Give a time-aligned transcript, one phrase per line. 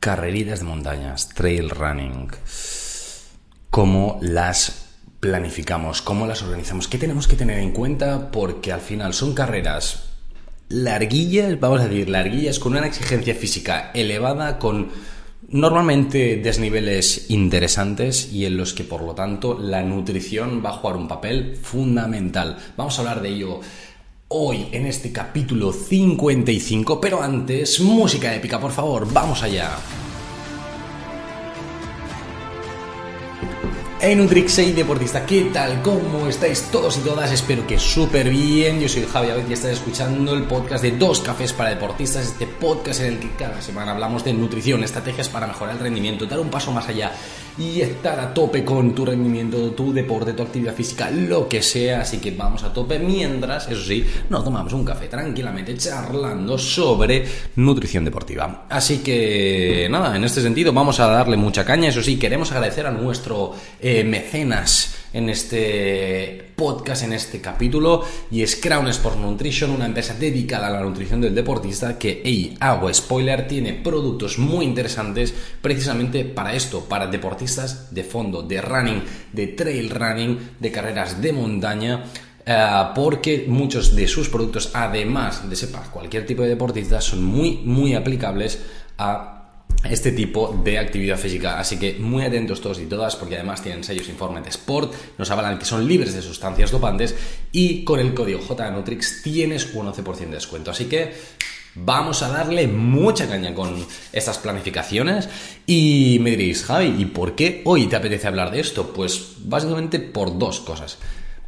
[0.00, 2.28] carreritas de montañas, trail running,
[3.68, 4.86] cómo las
[5.20, 10.04] planificamos, cómo las organizamos, qué tenemos que tener en cuenta, porque al final son carreras
[10.70, 14.88] larguillas, vamos a decir, larguillas con una exigencia física elevada, con
[15.48, 20.96] normalmente desniveles interesantes y en los que por lo tanto la nutrición va a jugar
[20.96, 22.56] un papel fundamental.
[22.76, 23.60] Vamos a hablar de ello
[24.32, 29.76] hoy en este capítulo 55, pero antes, música épica, por favor, vamos allá.
[34.02, 35.82] Hey Nutrix, hey deportista, ¿qué tal?
[35.82, 37.30] ¿Cómo estáis todos y todas?
[37.32, 38.80] Espero que súper bien.
[38.80, 43.00] Yo soy Javi y estás escuchando el podcast de Dos Cafés para Deportistas, este podcast
[43.00, 46.48] en el que cada semana hablamos de nutrición, estrategias para mejorar el rendimiento, dar un
[46.48, 47.12] paso más allá
[47.58, 52.00] y estar a tope con tu rendimiento, tu deporte, tu actividad física, lo que sea.
[52.00, 57.26] Así que vamos a tope mientras, eso sí, nos tomamos un café tranquilamente charlando sobre
[57.56, 58.64] nutrición deportiva.
[58.70, 61.90] Así que nada, en este sentido vamos a darle mucha caña.
[61.90, 63.52] Eso sí, queremos agradecer a nuestro
[64.04, 70.68] mecenas en este podcast, en este capítulo, y es Crown Sport Nutrition, una empresa dedicada
[70.68, 76.54] a la nutrición del deportista que, hey, hago spoiler, tiene productos muy interesantes precisamente para
[76.54, 79.02] esto, para deportistas de fondo, de running,
[79.32, 82.04] de trail running, de carreras de montaña.
[82.46, 87.58] Eh, porque muchos de sus productos, además de sepa cualquier tipo de deportista, son muy,
[87.64, 88.60] muy aplicables
[88.98, 89.39] a
[89.84, 91.58] este tipo de actividad física.
[91.58, 95.30] Así que muy atentos todos y todas, porque además tienen sellos Informe de Sport, nos
[95.30, 97.14] avalan que son libres de sustancias dopantes
[97.52, 100.70] y con el código JNutrix tienes un 11% de descuento.
[100.70, 101.12] Así que
[101.74, 105.28] vamos a darle mucha caña con estas planificaciones
[105.66, 108.92] y me diréis, Javi, ¿y por qué hoy te apetece hablar de esto?
[108.92, 110.98] Pues básicamente por dos cosas.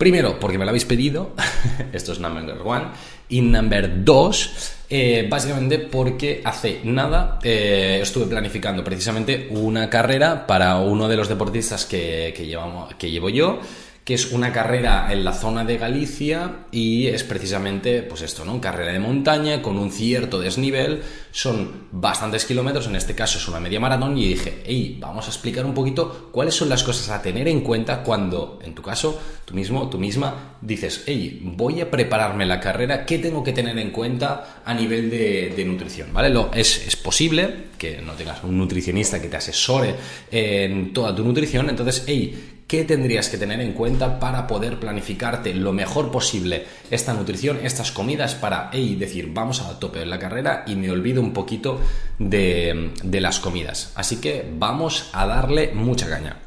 [0.02, 1.30] Primero, porque me lo habéis pedido,
[1.92, 2.86] esto es number one,
[3.28, 10.78] y number dos, eh, básicamente porque hace nada eh, estuve planificando precisamente una carrera para
[10.78, 13.60] uno de los deportistas que, llevamos, que llevo yo
[14.04, 18.60] que es una carrera en la zona de Galicia y es precisamente, pues esto, ¿no?
[18.60, 23.60] Carrera de montaña con un cierto desnivel, son bastantes kilómetros, en este caso es una
[23.60, 27.22] media maratón y dije, hey, vamos a explicar un poquito cuáles son las cosas a
[27.22, 31.88] tener en cuenta cuando, en tu caso, tú mismo, tú misma, dices, hey, voy a
[31.88, 36.12] prepararme la carrera, ¿qué tengo que tener en cuenta a nivel de, nutrición?
[36.12, 36.28] ¿Vale?
[36.28, 39.94] Lo, es, es posible que no tengas un nutricionista que te asesore
[40.30, 45.52] en toda tu nutrición, entonces, hey, ¿Qué tendrías que tener en cuenta para poder planificarte
[45.52, 50.64] lo mejor posible esta nutrición, estas comidas para decir vamos a tope en la carrera
[50.66, 51.82] y me olvido un poquito
[52.18, 53.92] de, las comidas?
[53.94, 56.38] Así que vamos a darle mucha caña.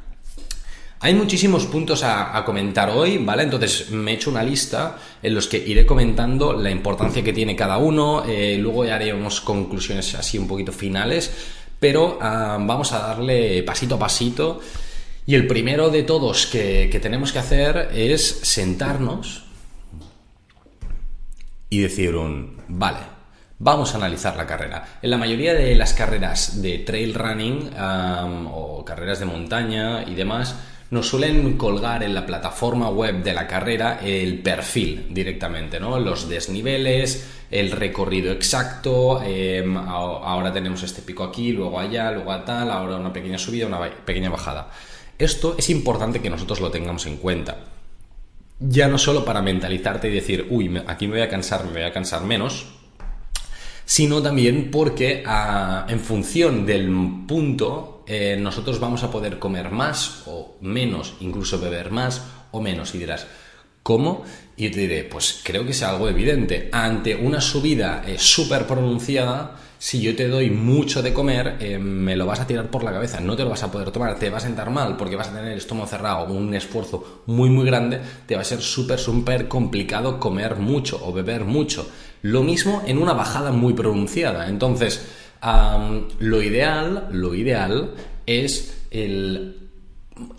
[1.01, 3.43] Hay muchísimos puntos a, comentar hoy, ¿vale?
[3.43, 7.55] Entonces me he hecho una lista en los que iré comentando la importancia que tiene
[7.55, 11.31] cada uno, eh, luego haremos conclusiones así un poquito finales,
[11.79, 14.59] pero ah, vamos a darle pasito a pasito
[15.25, 19.45] y el primero de todos que, tenemos que hacer es sentarnos
[21.69, 22.99] y decir un, vale,
[23.57, 24.99] vamos a analizar la carrera.
[25.01, 27.71] En la mayoría de las carreras de trail running
[28.51, 30.55] o carreras de montaña y demás,
[30.91, 35.99] nos suelen colgar en la plataforma web de la carrera el perfil directamente, ¿no?
[35.99, 42.45] Los desniveles, el recorrido exacto, em, ahora tenemos este pico aquí, luego allá, luego a
[42.45, 44.69] tal, ahora una pequeña subida, una pequeña bajada.
[45.17, 47.57] Esto es importante que nosotros lo tengamos en cuenta.
[48.59, 51.83] Ya no solo para mentalizarte y decir, uy, aquí me voy a cansar, me voy
[51.83, 52.67] a cansar menos,
[53.85, 56.89] sino también porque ah, en función del
[57.27, 62.21] punto eh, nosotros vamos a poder comer más o menos, incluso beber más
[62.51, 62.93] o menos.
[62.95, 63.27] Y dirás,
[63.83, 64.23] ¿cómo?
[64.57, 66.69] Y te diré, pues creo que es algo evidente.
[66.71, 72.15] Ante una subida eh, súper pronunciada, si yo te doy mucho de comer, eh, me
[72.15, 74.31] lo vas a tirar por la cabeza, no te lo vas a poder tomar, te
[74.31, 77.67] va a sentar mal porque vas a tener el estómago cerrado, un esfuerzo muy muy
[77.67, 81.87] grande, te va a ser súper súper complicado comer mucho o beber mucho.
[82.23, 84.49] Lo mismo en una bajada muy pronunciada.
[84.49, 85.05] Entonces,
[86.17, 87.91] lo ideal, lo ideal
[88.25, 89.69] es el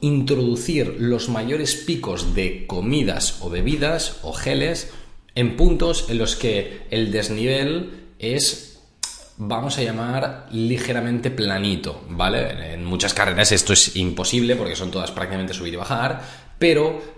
[0.00, 4.90] introducir los mayores picos de comidas o bebidas o geles
[5.36, 8.75] en puntos en los que el desnivel es
[9.38, 12.74] vamos a llamar ligeramente planito, ¿vale?
[12.74, 16.20] En muchas carreras esto es imposible porque son todas prácticamente subir y bajar,
[16.58, 17.16] pero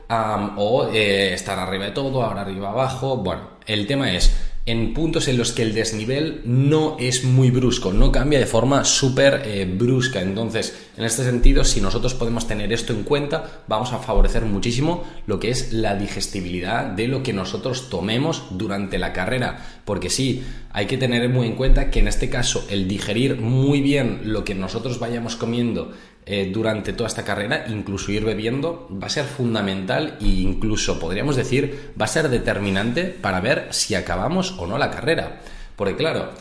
[0.57, 5.29] o eh, estar arriba de todo, ahora arriba abajo, bueno, el tema es en puntos
[5.29, 9.65] en los que el desnivel no es muy brusco, no cambia de forma súper eh,
[9.65, 10.21] brusca.
[10.21, 15.05] Entonces, en este sentido, si nosotros podemos tener esto en cuenta, vamos a favorecer muchísimo
[15.27, 19.81] lo que es la digestibilidad de lo que nosotros tomemos durante la carrera.
[19.87, 23.81] Porque sí, hay que tener muy en cuenta que en este caso el digerir muy
[23.81, 25.93] bien lo que nosotros vayamos comiendo
[26.31, 31.37] eh, durante toda esta carrera, incluso ir bebiendo, va a ser fundamental e incluso podríamos
[31.37, 35.41] decir va a ser determinante para ver si acabamos o no la carrera.
[35.75, 36.33] Porque claro,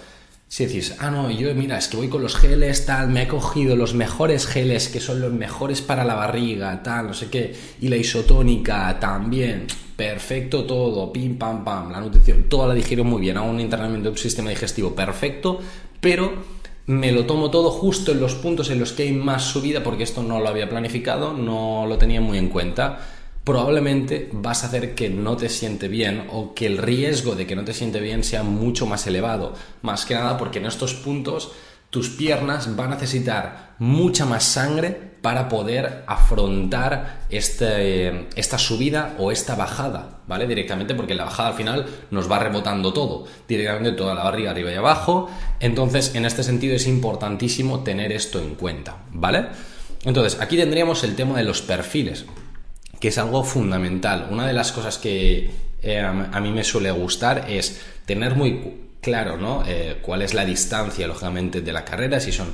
[0.50, 3.28] si decís, ah, no, yo mira, es que voy con los geles, tal, me he
[3.30, 7.56] cogido los mejores geles que son los mejores para la barriga, tal, no sé qué,
[7.80, 13.22] y la isotónica también, perfecto todo, pim, pam, pam, la nutrición, toda la digiero muy
[13.22, 15.62] bien, hago un entrenamiento de un sistema digestivo perfecto,
[16.02, 16.57] pero
[16.88, 20.04] me lo tomo todo justo en los puntos en los que hay más subida, porque
[20.04, 23.00] esto no lo había planificado, no lo tenía muy en cuenta,
[23.44, 27.56] probablemente vas a hacer que no te siente bien o que el riesgo de que
[27.56, 29.54] no te siente bien sea mucho más elevado.
[29.82, 31.52] Más que nada porque en estos puntos
[31.90, 39.32] tus piernas van a necesitar mucha más sangre para poder afrontar este, esta subida o
[39.32, 40.48] esta bajada, ¿vale?
[40.48, 44.72] Directamente, porque la bajada al final nos va rebotando todo, directamente toda la barriga arriba
[44.72, 45.30] y abajo.
[45.60, 49.48] Entonces, en este sentido es importantísimo tener esto en cuenta, ¿vale?
[50.06, 52.26] Entonces, aquí tendríamos el tema de los perfiles,
[53.00, 54.28] que es algo fundamental.
[54.32, 55.52] Una de las cosas que
[55.82, 59.64] eh, a mí me suele gustar es tener muy claro, ¿no?
[59.66, 62.48] Eh, cuál es la distancia, lógicamente, de la carrera, si son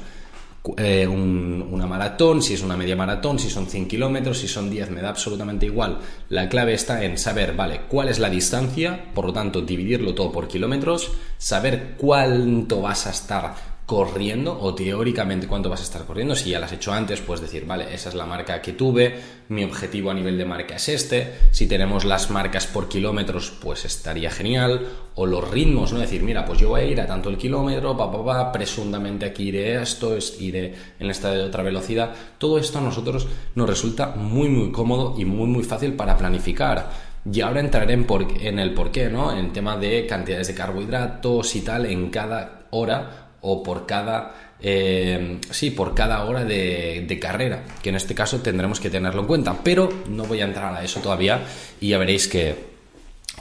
[0.77, 4.91] eh, una maratón, si es una media maratón, si son 100 kilómetros, si son 10,
[4.91, 5.99] me da absolutamente igual.
[6.29, 10.31] La clave está en saber, vale, cuál es la distancia, por lo tanto, dividirlo todo
[10.31, 16.35] por kilómetros, saber cuánto vas a estar corriendo o teóricamente cuánto vas a estar corriendo.
[16.35, 19.19] Si ya lo has hecho antes, pues decir, vale, esa es la marca que tuve,
[19.49, 21.33] mi objetivo a nivel de marca es este.
[21.51, 24.87] Si tenemos las marcas por kilómetros, pues estaría genial.
[25.15, 25.99] O los ritmos, ¿no?
[25.99, 29.25] Decir, mira, pues yo voy a ir a tanto el kilómetro, pa, pa, pa, presuntamente
[29.25, 32.15] aquí iré a esto, es, iré en esta de otra velocidad.
[32.37, 37.13] Todo esto a nosotros nos resulta muy, muy cómodo y muy, muy fácil para planificar.
[37.31, 39.37] Y ahora entraré en, por, en el por qué, ¿no?
[39.37, 45.39] En tema de cantidades de carbohidratos y tal en cada hora o por cada, eh,
[45.51, 49.59] sí, por cada hora de, carrera, que en este caso tendremos que tenerlo en cuenta.
[49.63, 51.43] Pero no voy a entrar a eso todavía
[51.79, 52.55] y ya veréis que,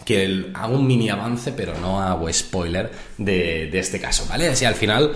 [0.04, 4.48] que hago un mini avance, pero no hago spoiler de, este caso, ¿vale?
[4.48, 5.12] Así al final,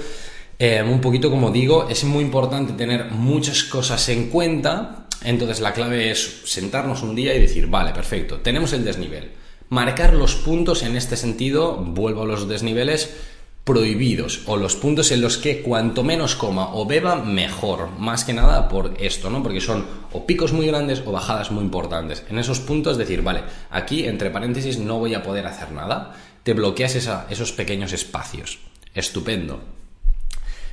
[0.59, 5.09] eh, un poquito como digo, es muy importante tener muchas cosas en cuenta.
[5.25, 9.33] Entonces la clave es sentarnos un día y decir, vale, perfecto, tenemos el desnivel.
[9.69, 13.11] Marcar los puntos en este sentido, vuelvo a los desniveles,
[13.66, 18.32] prohibidos o los puntos en los que cuanto menos coma o beba mejor, más que
[18.32, 19.42] nada por esto, ¿no?
[19.42, 22.22] Porque son o picos muy grandes o bajadas muy importantes.
[22.30, 23.40] En esos puntos decir, vale,
[23.70, 26.14] aquí entre paréntesis no voy a poder hacer nada,
[26.44, 28.60] te bloqueas esos pequeños espacios.
[28.94, 29.58] Estupendo.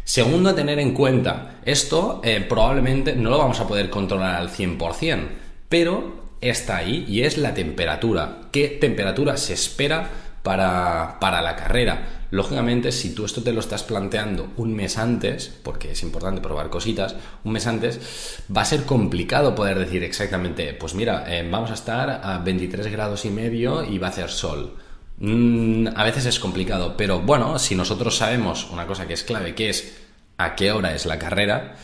[0.04, 4.52] Segundo a tener en cuenta, esto eh, probablemente no lo vamos a poder controlar al
[4.52, 5.30] 100%,
[5.68, 8.42] pero está ahí y es la temperatura.
[8.52, 10.12] ¿Qué temperatura se espera
[10.44, 12.24] para, para la carrera?
[12.34, 16.72] Lógicamente, si tú esto te lo estás planteando un mes antes, porque es importante probar
[16.72, 21.70] cositas, un mes antes, va a ser complicado poder decir exactamente, pues mira, eh, vamos
[21.70, 24.76] a estar a 23 grados y medio y va a hacer sol.
[25.20, 29.54] Mm, a veces es complicado, pero bueno, si nosotros sabemos una cosa que es clave,
[29.54, 29.94] que es
[30.40, 31.76] a qué hora es la carrera,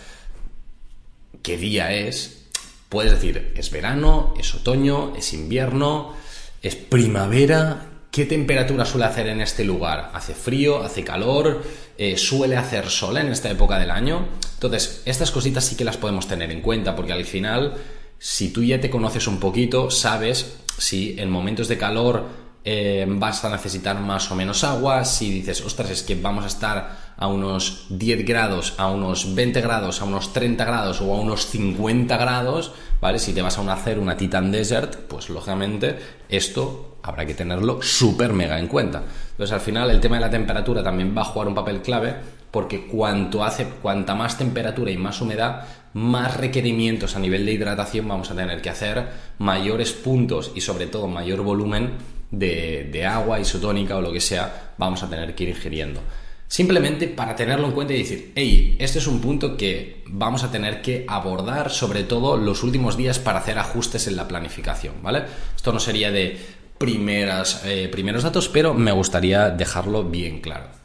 [1.43, 2.47] qué día es,
[2.89, 6.15] puedes decir, es verano, es otoño, es invierno,
[6.63, 10.09] es primavera, ¿Qué temperatura suele hacer en este lugar?
[10.15, 10.81] ¿Hace frío?
[10.81, 11.61] ¿Hace calor?
[11.95, 14.27] Eh, ¿Suele hacer sol en esta época del año?
[14.55, 17.75] Entonces, estas cositas sí que las podemos tener en cuenta, porque al final,
[18.17, 22.25] si tú ya te conoces un poquito, sabes si en momentos de calor
[22.65, 26.47] eh, vas a necesitar más o menos agua, si dices, ostras, es que vamos a
[26.47, 31.19] estar a unos 10 grados, a unos 20 grados, a unos 30 grados o a
[31.19, 33.19] unos 50 grados, ¿vale?
[33.19, 38.33] Si te vas a hacer una Titan Desert, pues lógicamente esto habrá que tenerlo súper
[38.33, 39.03] mega en cuenta.
[39.31, 42.15] Entonces al final el tema de la temperatura también va a jugar un papel clave
[42.51, 48.07] porque cuanto hace, cuanta más temperatura y más humedad, más requerimientos a nivel de hidratación
[48.07, 51.91] vamos a tener que hacer, mayores puntos y sobre todo mayor volumen
[52.31, 56.01] de, de agua isotónica o lo que sea vamos a tener que ir ingiriendo.
[56.49, 60.49] Simplemente para tenerlo en cuenta y decir, hey, este es un punto que vamos a
[60.49, 65.25] tener que abordar, sobre todo los últimos días, para hacer ajustes en la planificación, ¿vale?
[65.55, 66.39] Esto no sería de,
[66.79, 70.79] primeras, eh, primeros datos, pero me gustaría dejarlo bien claro.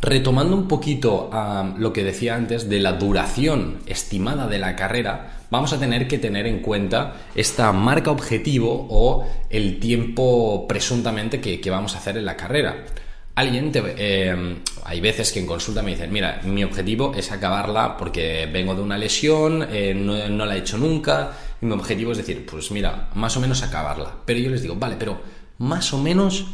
[0.00, 5.42] Retomando un poquito a lo que decía antes de la duración estimada de la carrera,
[5.50, 11.70] vamos a tener que tener en cuenta esta marca objetivo o el tiempo presuntamente que,
[11.70, 12.86] vamos a hacer en la carrera.
[13.34, 18.48] Alguien eh, hay veces que en consulta me dicen, mira, mi objetivo es acabarla porque
[18.50, 22.46] vengo de una lesión, eh, no, no la he hecho nunca, mi objetivo es decir,
[22.46, 24.14] pues mira, más o menos acabarla.
[24.24, 25.20] Pero yo les digo, vale, pero
[25.58, 26.46] más o menos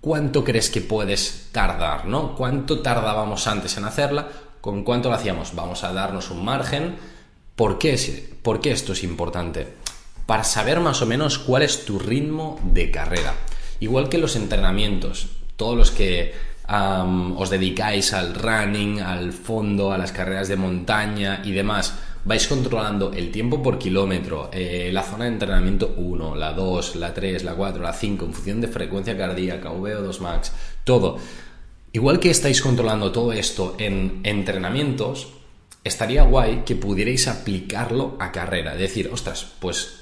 [0.00, 2.06] ¿cuánto crees que puedes tardar?
[2.06, 2.34] ¿no?
[2.34, 4.28] ¿Cuánto tardábamos antes en hacerla?
[4.60, 5.54] ¿Con cuánto lo hacíamos?
[5.54, 6.96] Vamos a darnos un margen.
[7.56, 7.96] ¿Por qué,
[8.42, 9.66] ¿Por qué esto es importante?
[10.26, 13.34] Para saber más o menos cuál es tu ritmo de carrera.
[13.80, 16.34] Igual que los entrenamientos, todos los que
[17.36, 23.12] os dedicáis al running, al fondo, a las carreras de montaña y demás, vais controlando
[23.12, 27.54] el tiempo por kilómetro, eh, la zona de entrenamiento 1, la 2, la 3, la
[27.54, 30.52] 4, la 5, en función de frecuencia cardíaca, VO2 max,
[30.84, 31.18] todo.
[31.92, 35.28] Igual que estáis controlando todo esto en entrenamientos,
[35.82, 38.76] estaría guay que pudierais aplicarlo a carrera.
[38.76, 40.00] Decir, ostras, pues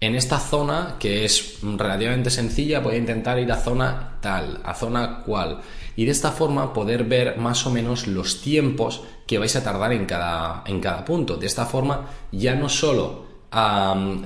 [0.00, 4.74] en esta zona que es relativamente sencilla voy a intentar ir a zona tal, a
[4.74, 5.60] zona cual.
[5.96, 9.92] Y de esta forma poder ver más o menos los tiempos que vais a tardar
[9.92, 11.36] en cada, en cada punto.
[11.36, 13.32] De esta forma ya no solo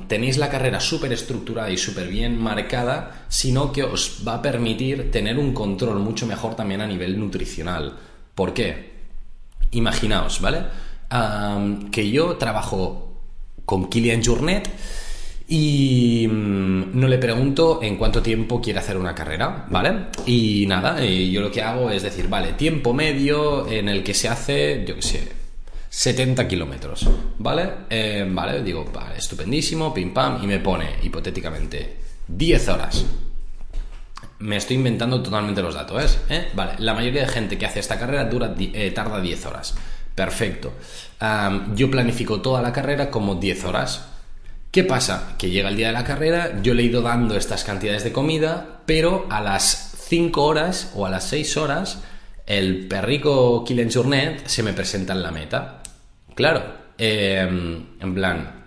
[0.06, 5.10] tenéis la carrera súper estructurada y súper bien marcada, sino que os va a permitir
[5.10, 7.96] tener un control mucho mejor también a nivel nutricional.
[8.34, 8.94] ¿Por qué?
[9.72, 10.86] Imaginaos, ¿vale?
[11.92, 13.20] que yo trabajo
[13.64, 14.68] con Kilian Journet
[15.48, 20.06] y mm, no le pregunto en cuánto tiempo quiere hacer una carrera, ¿vale?
[20.26, 24.28] Y nada, yo lo que hago es decir, vale, tiempo medio en el que se
[24.28, 25.32] hace, yo qué sé,
[25.88, 27.70] 70 kilómetros, ¿vale?
[27.88, 33.06] Eh, vale, digo, vale, estupendísimo, pim pam, y me pone, hipotéticamente, 10 horas.
[34.40, 36.48] Me estoy inventando totalmente los datos, ¿eh?
[36.54, 39.74] Vale, la mayoría de gente que hace esta carrera dura, eh, tarda 10 horas.
[40.14, 40.72] Perfecto.
[41.74, 44.15] yo planifico toda la carrera como 10 horas
[44.76, 45.36] ¿Qué pasa?
[45.38, 48.12] Que llega el día de la carrera, yo le he ido dando estas cantidades de
[48.12, 52.02] comida, pero a las 5 horas o a las 6 horas,
[52.44, 55.82] el perrico Killen Journet se me presenta en la meta.
[56.34, 56.62] Claro,
[56.98, 58.64] em, en plan,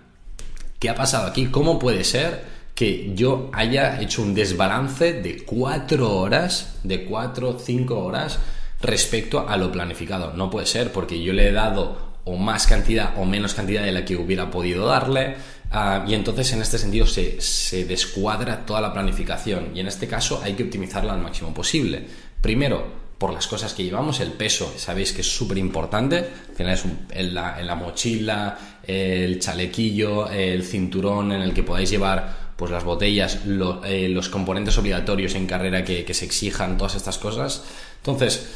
[0.80, 1.46] ¿qué ha pasado aquí?
[1.46, 2.42] ¿Cómo puede ser
[2.74, 8.40] que yo haya hecho un desbalance de 4 horas, de 4 o 5 horas
[8.82, 10.32] respecto a lo planificado?
[10.32, 13.92] No puede ser porque yo le he dado o más cantidad o menos cantidad de
[13.92, 15.36] la que hubiera podido darle
[15.72, 20.40] Ah, y entonces en este sentido se, descuadra toda la planificación y en este caso
[20.42, 22.04] hay que optimizarla al máximo posible.
[22.40, 26.72] Primero, por las cosas que llevamos, el peso, sabéis que es súper importante, al final
[26.72, 32.50] es en, la, en, la, mochila, el chalequillo, el cinturón en el que podáis llevar
[32.56, 33.38] pues las botellas,
[33.84, 37.62] eh, los componentes obligatorios en carrera que, que se exijan, todas estas cosas.
[37.98, 38.48] Entonces,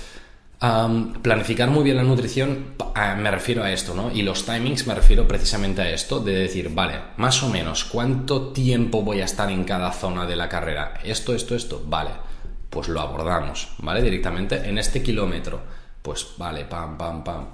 [0.58, 2.74] planificar muy bien la nutrición,
[3.18, 4.10] me refiero a esto, ¿no?
[4.10, 8.52] Y los timings me refiero precisamente a esto, de decir, vale, más o menos, ¿cuánto
[8.52, 10.94] tiempo voy a estar en cada zona de la carrera?
[11.04, 12.10] Esto, esto, esto, vale,
[12.70, 14.02] pues lo abordamos, ¿vale?
[14.02, 15.60] Directamente en este kilómetro,
[16.02, 17.46] pues vale, pam, pam, pam.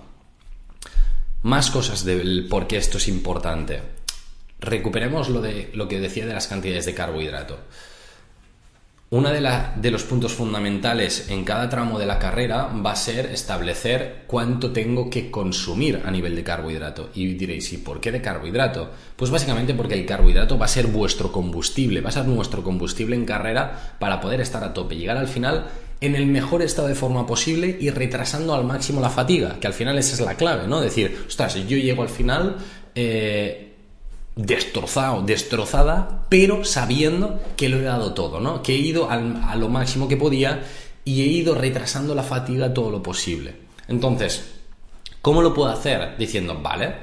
[1.43, 3.83] Más cosas del por qué esto es importante.
[4.61, 7.59] Recuperemos lo, de, lo que decía de las cantidades de carbohidrato.
[9.13, 14.23] Uno de, los puntos fundamentales en cada tramo de la carrera va a ser establecer
[14.29, 17.11] cuánto tengo que consumir a nivel de carbohidrato.
[17.17, 18.89] Y diréis, ¿y por qué de carbohidrato?
[19.17, 23.17] Pues básicamente porque el carbohidrato va a ser vuestro combustible, va a ser nuestro combustible
[23.17, 25.67] en carrera para poder estar a tope, llegar al final
[26.01, 29.75] en el mejor estado de forma posible y retrasando al máximo la fatiga, que al
[29.75, 30.81] final esa es la clave, ¿no?
[30.81, 32.59] Decir, ostras, yo llego al final...
[32.95, 33.70] Eh,
[34.37, 38.63] destrozado, destrozada, pero sabiendo que lo he dado todo, ¿no?
[38.63, 40.63] Que he ido a lo máximo que podía
[41.05, 43.57] y he ido retrasando la fatiga todo lo posible.
[43.89, 44.51] Entonces,
[45.23, 46.17] ¿cómo lo puedo hacer?
[46.19, 46.97] Diciendo, vale,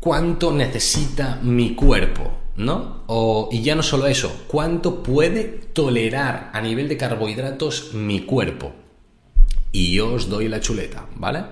[0.00, 2.38] ¿cuánto necesita mi cuerpo?
[2.54, 3.04] ¿No?
[3.06, 8.72] O, y ya no solo eso, ¿cuánto puede tolerar a nivel de carbohidratos mi cuerpo?
[9.72, 11.44] Y yo os doy la chuleta, ¿vale?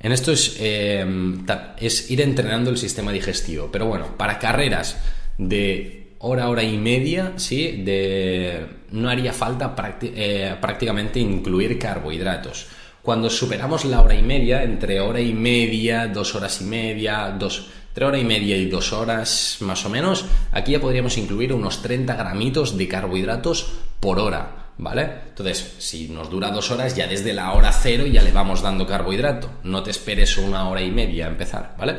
[0.00, 1.44] En esto em,
[1.78, 3.68] es, ir entrenando el sistema digestivo.
[3.72, 4.96] Pero bueno, para carreras
[5.38, 7.82] de hora, hora y media, ¿sí?
[7.84, 12.66] De, no haría falta eh, prácticamente incluir carbohidratos.
[13.02, 17.68] Cuando superamos la hora y media, entre hora y media, dos horas y media, dos,
[17.88, 21.82] entre hora y media y dos horas más o menos, aquí ya podríamos incluir unos
[21.82, 24.57] 30 gramitos de carbohidratos por hora.
[24.78, 25.10] ¿Vale?
[25.30, 28.86] Entonces, si nos dura dos horas, ya desde la hora cero ya le vamos dando
[28.86, 29.50] carbohidrato.
[29.64, 31.96] No te esperes una hora y media a empezar, ¿vale?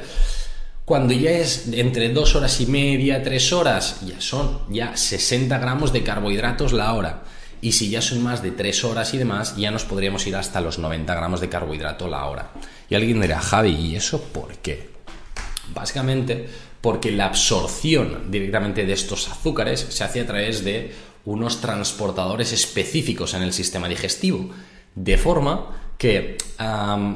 [0.86, 5.93] Cuando ya es entre dos horas y media, tres horas, ya son ya 60 gramos
[5.93, 7.24] de carbohidratos la hora.
[7.62, 10.62] Y si ya son más de tres horas y demás, ya nos podríamos ir hasta
[10.62, 12.51] los 90 gramos de carbohidrato la hora.
[12.89, 14.89] Y alguien dirá, Javi, ¿y eso por qué?
[15.74, 16.48] Básicamente
[16.81, 20.93] porque la absorción directamente de estos azúcares se hace a través de
[21.25, 24.49] unos transportadores específicos en el sistema digestivo,
[24.95, 26.38] de forma que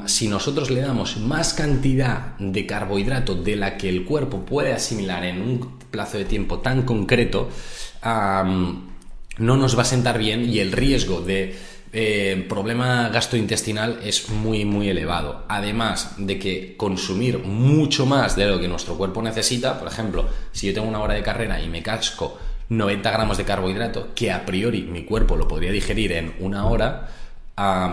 [0.07, 5.23] si nosotros le damos más cantidad de carbohidrato de la que el cuerpo puede asimilar
[5.23, 7.49] en un plazo de tiempo tan concreto,
[8.03, 11.55] no nos va a sentar bien y el riesgo de
[11.95, 15.45] eh, problema gastrointestinal es muy, muy elevado.
[15.47, 20.67] Además de que consumir mucho más de lo que nuestro cuerpo necesita, por ejemplo, si
[20.67, 22.37] yo tengo una hora de carrera y me casco
[22.77, 27.09] 90 gramos de carbohidrato, que a priori mi cuerpo lo podría digerir en una hora,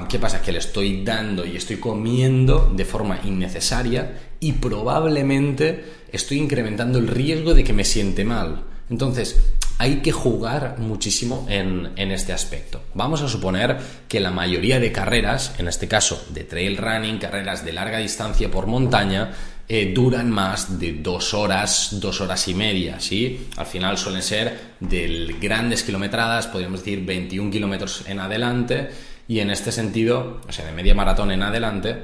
[0.09, 0.43] ¿qué pasa?
[0.43, 7.09] Que le estoy dando y estoy comiendo de forma innecesaria y probablemente estoy incrementando el
[7.09, 8.65] riesgo de que me siente mal.
[8.89, 12.83] Entonces, hay que jugar muchísimo en, este aspecto.
[12.93, 17.65] Vamos a suponer que la mayoría de carreras, en este caso de trail running, carreras
[17.65, 19.31] de larga distancia por montaña,
[19.73, 23.47] eh, duran más de dos horas, dos horas y media, ¿sí?
[23.57, 28.91] Al final suelen ser de grandes kilometradas, podríamos decir 21 kilómetros en adelante,
[29.29, 32.03] y en este sentido, o sea, de media maratón en adelante,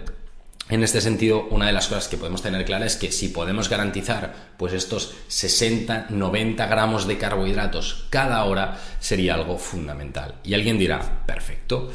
[0.68, 3.68] en este sentido, una de las cosas que podemos tener clara es que si podemos
[3.68, 10.36] garantizar pues estos 60, 90 gramos de carbohidratos cada hora sería algo fundamental.
[10.44, 11.90] Y alguien dirá, perfecto,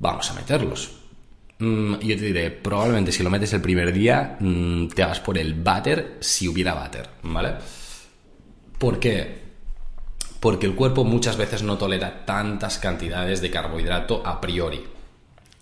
[0.00, 0.97] vamos a meterlos.
[1.58, 5.38] Mm, yo te diré, probablemente si lo metes el primer día, mm, te hagas por
[5.38, 7.54] el váter si hubiera váter, ¿vale?
[8.78, 9.48] ¿Por qué?
[10.38, 14.84] Porque el cuerpo muchas veces no tolera tantas cantidades de carbohidrato a priori.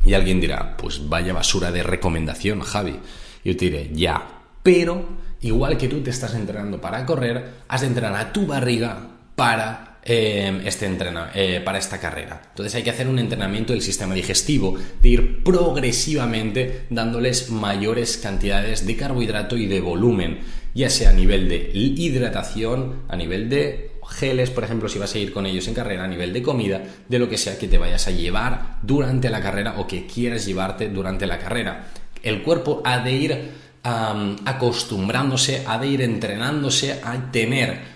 [0.05, 2.99] Y alguien dirá, pues vaya basura de recomendación, Javi.
[3.43, 4.23] Yo te diré, ya,
[4.63, 5.05] pero
[5.41, 8.99] igual que tú te estás entrenando para correr, has de entrenar a tu barriga
[9.35, 12.41] para, eh, este entrena, eh, para esta carrera.
[12.51, 18.87] Entonces hay que hacer un entrenamiento del sistema digestivo, de ir progresivamente dándoles mayores cantidades
[18.87, 20.39] de carbohidrato y de volumen,
[20.75, 25.19] ya sea a nivel de hidratación, a nivel de geles, por ejemplo, si vas a
[25.19, 27.79] ir con ellos en carrera, a nivel de comida, de lo que sea que te
[27.79, 31.89] vayas a llevar durante la carrera o que quieras llevarte durante la carrera.
[32.23, 33.51] El cuerpo ha de ir
[33.83, 37.96] acostumbrándose, ha de ir entrenándose a tener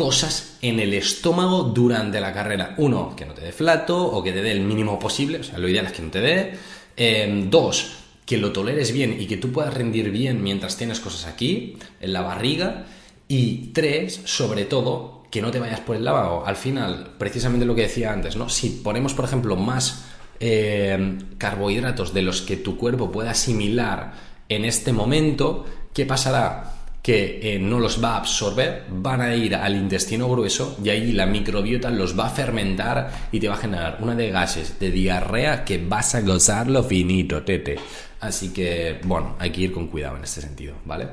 [0.00, 2.72] cosas en el estómago durante la carrera.
[2.78, 5.58] Uno, que no te dé flato o que te dé el mínimo posible, o sea,
[5.58, 6.52] lo ideal es que no te dé.
[6.96, 11.26] Em, dos, que lo toleres bien y que tú puedas rendir bien mientras tienes cosas
[11.26, 12.86] aquí, en la barriga.
[13.28, 16.46] Y tres, sobre todo, que no te vayas por el lavado.
[16.46, 18.48] Al final, precisamente lo que decía antes, ¿no?
[18.48, 20.06] Si ponemos, por ejemplo, más
[20.40, 24.14] eh, carbohidratos de los que tu cuerpo pueda asimilar
[24.48, 26.79] en este momento, ¿qué pasará?
[27.02, 31.12] Que eh, no los va a absorber, van a ir al intestino grueso y ahí
[31.12, 34.90] la microbiota los va a fermentar y te va a generar una de gases de
[34.90, 37.78] diarrea que vas a gozarlo finito, tete.
[38.20, 41.08] Así que, bueno, hay que ir con cuidado en este sentido, ¿vale?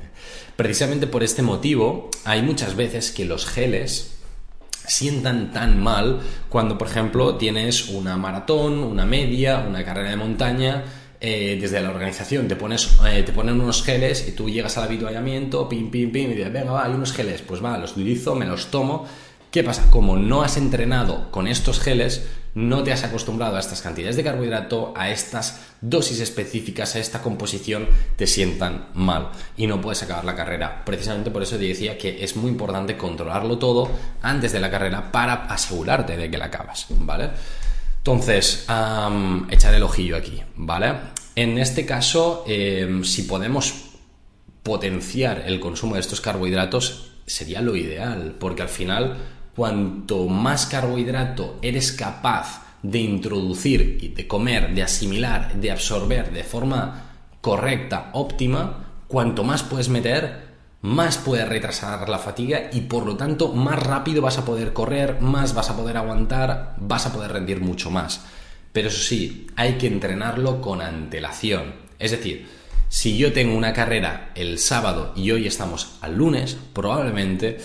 [0.56, 4.16] Precisamente por este motivo, hay muchas veces que los geles
[4.86, 10.84] sientan tan mal cuando, por ejemplo, tienes una maratón, una media, una carrera de montaña.
[11.28, 14.84] Eh, desde la organización te pones eh, te ponen unos geles y tú llegas al
[14.84, 18.36] habituallamiento, pim, pim, pim, y dices, venga, va, hay unos geles, pues va, los utilizo,
[18.36, 19.06] me los tomo.
[19.50, 19.90] ¿Qué pasa?
[19.90, 24.22] Como no has entrenado con estos geles, no te has acostumbrado a estas cantidades de
[24.22, 30.24] carbohidrato, a estas dosis específicas, a esta composición, te sientan mal y no puedes acabar
[30.24, 30.84] la carrera.
[30.84, 33.90] Precisamente por eso te decía que es muy importante controlarlo todo
[34.22, 37.30] antes de la carrera para asegurarte de que la acabas, ¿vale?
[38.06, 38.64] Entonces,
[39.50, 40.92] echar el ojillo aquí, ¿vale?
[41.34, 43.74] En este caso, em, si podemos
[44.62, 49.16] potenciar el consumo de estos carbohidratos, sería lo ideal, porque al final
[49.56, 56.44] cuanto más carbohidrato eres capaz de introducir y de comer, de asimilar, de absorber de
[56.44, 60.45] forma correcta, óptima, cuanto más puedes meter,
[60.86, 65.20] más puedes retrasar la fatiga y por lo tanto más rápido vas a poder correr,
[65.20, 68.24] más vas a poder aguantar, vas a poder rendir mucho más.
[68.72, 71.74] Pero eso sí, hay que entrenarlo con antelación.
[71.98, 72.46] Es decir,
[72.88, 77.58] si yo tengo una carrera el sábado y hoy estamos al lunes, probablemente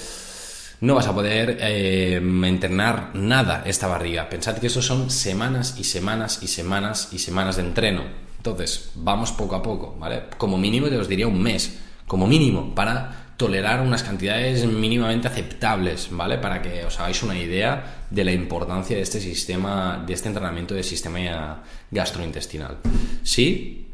[0.80, 4.30] no vas a poder eh, entrenar nada esta barriga.
[4.30, 8.04] Pensad que eso son semanas y semanas y semanas y semanas de entreno.
[8.38, 10.24] Entonces, vamos poco a poco, ¿vale?
[10.40, 16.10] Como mínimo te os diría un mes, como mínimo, para tolerar unas cantidades mínimamente aceptables,
[16.12, 16.38] ¿vale?
[16.38, 20.76] Para que os hagáis una idea de la importancia de este sistema, de este entrenamiento
[20.76, 22.78] del sistema gastrointestinal.
[23.24, 23.88] ¿Sí?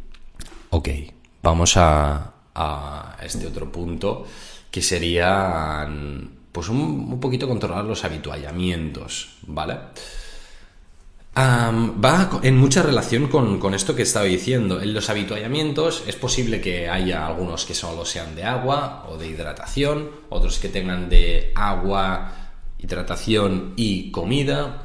[0.70, 0.90] Ok,
[1.42, 4.26] vamos a, a este otro punto
[4.72, 5.88] que sería
[6.52, 9.76] pues un, poquito controlar los habituallamientos, ¿vale?
[11.38, 14.82] Va en mucha relación con, esto que estaba diciendo.
[14.82, 19.28] En los habituallamientos es posible que haya algunos que solo sean de agua o de
[19.28, 24.84] hidratación, otros que tengan de agua, hidratación y comida.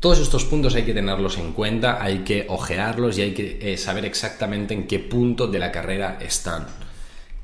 [0.00, 3.76] Todos estos puntos hay que tenerlos en cuenta, hay que ojearlos y hay que eh,
[3.76, 6.66] saber exactamente en qué punto de la carrera están.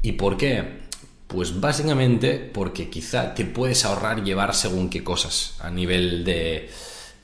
[0.03, 0.85] ¿Y por qué?
[1.27, 6.71] Pues básicamente porque quizá te puedes ahorrar llevar según qué cosas a nivel de,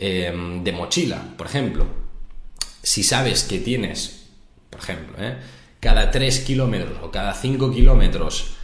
[0.01, 1.87] em, de mochila, por ejemplo.
[2.83, 4.31] Si sabes que tienes,
[4.71, 5.37] por ejemplo, ¿eh?
[5.79, 8.55] cada 3 kilómetros o cada 5 kilómetros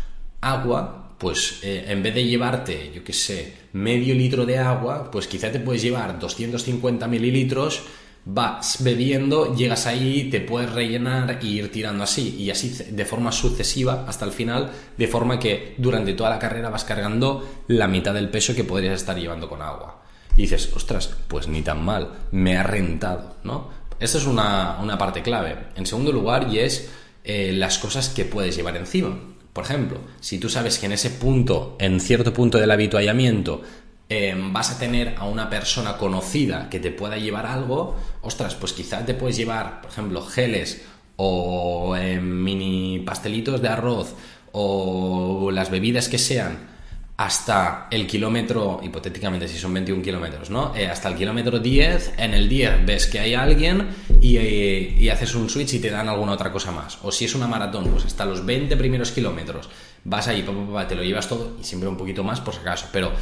[0.41, 5.27] agua, pues eh, en vez de llevarte, yo qué sé, medio litro de agua, pues
[5.27, 7.83] quizá te puedes llevar 250 mililitros,
[8.25, 13.33] vas bebiendo, llegas ahí, te puedes rellenar y ir tirando así, y así de forma
[13.33, 18.13] sucesiva hasta el final, de forma que durante toda la carrera vas cargando la mitad
[18.13, 20.06] del peso que podrías estar llevando con agua.
[20.37, 23.69] Y dices, ostras, pues ni tan mal, me ha rentado, ¿no?
[23.99, 25.57] Esta es una, parte clave.
[25.77, 26.91] En segundo lugar, y es
[27.25, 29.17] eh, las cosas que puedes llevar encima.
[29.53, 33.63] Por ejemplo, si tú sabes que en ese punto, en cierto punto del habituallamiento,
[34.11, 38.75] em, vas a tener a una persona conocida que te pueda llevar algo, ostras, pues
[38.75, 40.83] quizá te puedes llevar, por ejemplo, geles
[41.17, 44.15] o em, mini pastelitos de arroz
[44.53, 46.76] o las bebidas que sean
[47.17, 50.77] hasta el kilómetro, hipotéticamente si son 21 kilómetros, ¿no?
[50.77, 53.89] Eh, hasta el kilómetro 10, en el 10 ves que hay alguien
[54.21, 56.99] eh, y, haces un switch y te dan alguna otra cosa más.
[57.03, 59.71] O si es una maratón, pues hasta los 20 primeros kilómetros
[60.05, 60.45] vas ahí,
[60.89, 63.13] te lo llevas todo y siempre un poquito más por si acaso, pero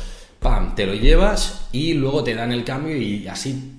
[0.40, 3.74] pam, te lo llevas y luego te dan el cambio y así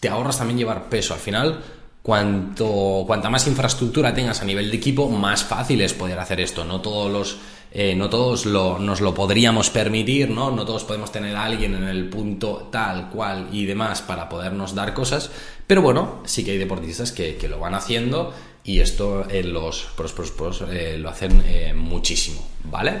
[0.00, 1.14] te ahorras también llevar peso.
[1.14, 1.60] Al final,
[2.02, 6.64] cuanto, cuanta más infraestructura tengas a nivel de equipo, más fácil es poder hacer esto.
[6.64, 7.38] No todos los
[7.72, 10.50] eh, no todos nos lo podríamos permitir, ¿no?
[10.50, 14.74] No todos podemos tener a alguien en el punto tal, cual y demás para podernos
[14.74, 15.30] dar cosas,
[15.68, 18.34] pero bueno, sí que hay deportistas que, lo van haciendo
[18.64, 23.00] y esto en los pros, pros, pros eh, lo hacen eh, muchísimo, ¿vale?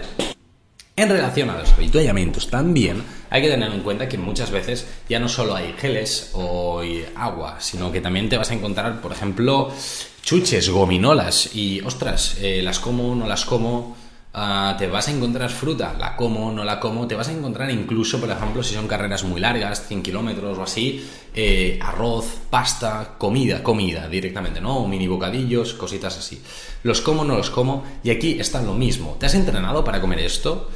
[1.00, 5.18] En relación a los habituallamientos también hay que tener en cuenta que muchas veces ya
[5.18, 6.82] no solo hay geles o
[7.14, 9.72] agua, sino que también te vas a encontrar, por ejemplo,
[10.20, 13.96] chuches, gominolas y, ostras, las como, no las como,
[14.32, 17.68] Ah, te vas a encontrar fruta, la como, no la como, te vas a encontrar
[17.68, 23.16] incluso, por ejemplo, si son carreras muy largas, 100 kilómetros o así, eh, arroz, pasta,
[23.18, 24.86] comida, comida directamente, ¿no?
[24.86, 26.40] mini bocadillos, cositas así.
[26.84, 29.16] Los como, no los como, y aquí está lo mismo.
[29.18, 30.70] ¿Te has entrenado para comer esto?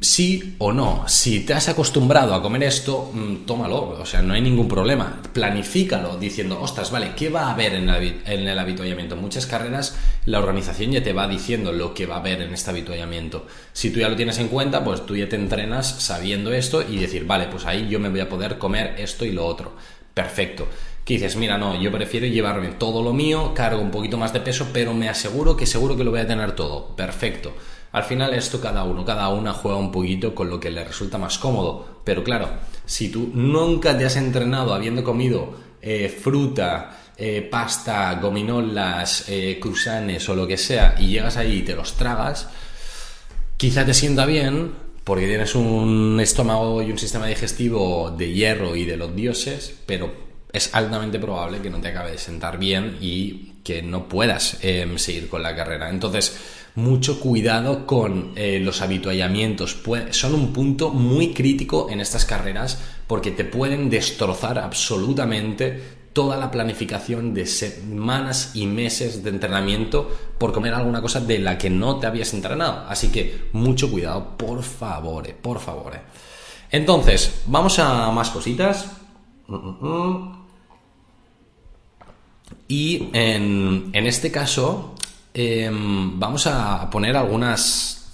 [0.00, 1.04] Sí o no.
[1.08, 5.22] Si te has acostumbrado a comer esto, mm, tómalo, o sea, no hay ningún problema.
[5.32, 9.16] Planifícalo diciendo, ostras, vale, ¿qué va a haber en, en el habituallamiento?
[9.16, 12.70] muchas carreras la organización ya te va diciendo lo que va a haber en este
[12.70, 13.46] habituallamiento.
[13.72, 16.98] Si tú ya lo tienes en cuenta, pues tú ya te entrenas sabiendo esto y
[16.98, 19.74] decir, vale, pues ahí yo me voy a poder comer esto y lo otro.
[20.12, 20.68] Perfecto.
[21.04, 24.40] Que dices, mira, no, yo prefiero llevarme todo lo mío, cargo un poquito más de
[24.40, 26.94] peso, pero me aseguro que seguro que lo voy a tener todo.
[26.96, 27.54] Perfecto.
[27.98, 31.18] Al final esto cada uno, cada una juega un poquito con lo que le resulta
[31.18, 32.02] más cómodo.
[32.04, 32.48] Pero claro,
[32.86, 40.28] si tú nunca te has entrenado habiendo comido eh, fruta, eh, pasta, gominolas, eh, cruzanes
[40.28, 42.48] o lo que sea y llegas ahí y te los tragas,
[43.56, 48.84] quizá te sienta bien porque tienes un estómago y un sistema digestivo de hierro y
[48.84, 50.12] de los dioses, pero
[50.52, 54.96] es altamente probable que no te acabe de sentar bien y que no puedas em,
[54.98, 55.90] seguir con la carrera.
[55.90, 56.38] Entonces,
[56.78, 59.76] mucho cuidado con eh, los habituallamientos.
[60.10, 66.50] son un punto muy crítico en estas carreras porque te pueden destrozar absolutamente toda la
[66.50, 71.98] planificación de semanas y meses de entrenamiento por comer alguna cosa de la que no
[71.98, 72.86] te habías entrenado.
[72.88, 75.96] Así que mucho cuidado, por favor, eh, por favor.
[75.96, 76.00] Eh.
[76.70, 78.86] Entonces, vamos a más cositas.
[79.48, 80.38] Mm, mm, mm.
[82.68, 84.94] Y en, en este caso,
[85.40, 88.10] Em, vamos a poner algunas,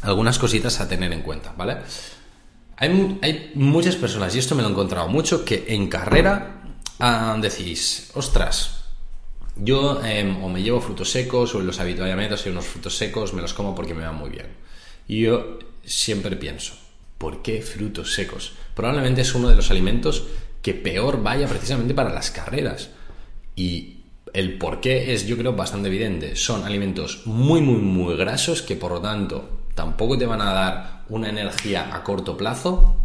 [0.00, 1.76] algunas cositas a tener en cuenta, ¿vale?
[2.78, 6.62] Hay, muchas personas, y esto me lo he encontrado mucho, que en carrera
[6.98, 8.84] ah, decís, ostras,
[9.54, 13.42] yo em, o me llevo frutos secos o los habituallamientos hay unos frutos secos, me
[13.42, 14.46] los como porque me van muy bien.
[15.06, 16.72] Y yo siempre pienso,
[17.18, 18.54] ¿por qué frutos secos?
[18.74, 20.24] Probablemente es uno de los alimentos
[20.62, 22.88] que peor vaya precisamente para las carreras.
[23.56, 24.01] Y
[24.32, 26.36] el por qué es, yo creo, bastante evidente.
[26.36, 31.04] Son alimentos muy, muy, muy grasos que por lo tanto tampoco te van a dar
[31.08, 33.01] una energía a corto plazo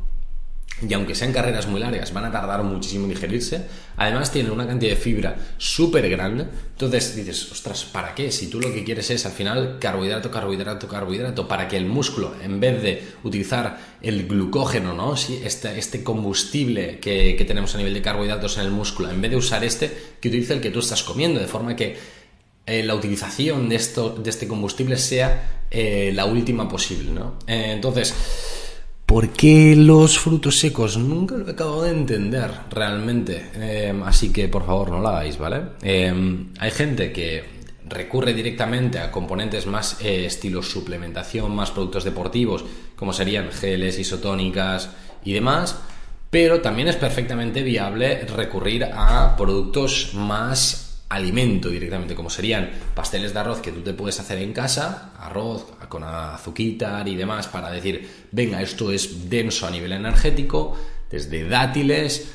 [0.88, 3.66] y aunque sean carreras muy largas, van a tardar muchísimo en digerirse.
[3.96, 6.46] Además, tienen una cantidad de fibra súper grande.
[6.72, 8.32] Entonces dices, ostras, ¿para qué?
[8.32, 12.36] Si tú lo que quieres es al final carbohidrato, carbohidrato, carbohidrato, para que el músculo,
[12.44, 15.16] en vez de utilizar el glucógeno, ¿no?
[15.16, 19.38] este, este combustible que, tenemos a nivel de carbohidratos en el músculo, en vez de
[19.38, 21.98] usar este, que utilice el que tú estás comiendo, de forma que
[22.68, 27.40] eh, la utilización de, esto, de este combustible sea eh, la última posible, ¿no?
[27.48, 28.14] Eh, entonces
[29.08, 30.98] ¿Por qué los frutos secos?
[30.98, 33.52] Nunca lo he acabado de entender realmente.
[33.56, 35.62] Em, así que por favor no lo hagáis, ¿vale?
[35.82, 37.42] Em, hay gente que
[37.86, 42.66] recurre directamente a componentes más eh, estilo suplementación, más productos deportivos,
[42.98, 44.90] como serían geles, isotónicas
[45.24, 45.80] y demás,
[46.30, 53.40] pero también es perfectamente viable recurrir a productos más alimento directamente, como serían pasteles de
[53.40, 58.28] arroz que tú te puedes hacer en casa, arroz con azuquitar y demás, para decir,
[58.32, 60.78] venga, esto es denso a nivel energético,
[61.10, 62.34] desde dátiles,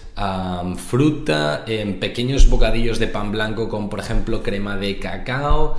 [0.88, 5.76] fruta, en pequeños bocadillos de pan blanco con, por ejemplo, crema de cacao,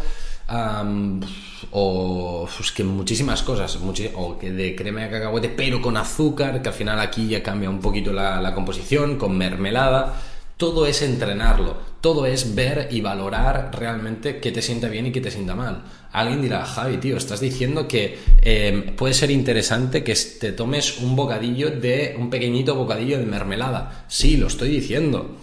[1.71, 3.79] o pues que muchísimas cosas,
[4.13, 7.71] o que de crema de cacahuete, pero con azúcar, que al final aquí ya cambia
[7.71, 10.21] un poquito la composición, con mermelada
[10.57, 15.21] todo es entrenarlo, todo es ver y valorar realmente qué te sienta bien y qué
[15.21, 15.83] te sienta mal.
[16.11, 21.15] Alguien dirá, Javi, tío, estás diciendo que em, puede ser interesante que te tomes un
[21.15, 24.05] bocadillo de, un pequeñito bocadillo de mermelada.
[24.07, 25.37] Sí, lo estoy diciendo.